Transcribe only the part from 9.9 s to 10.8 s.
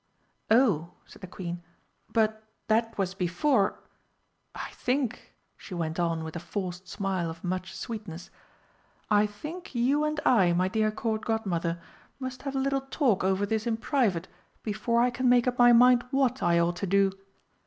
and I, my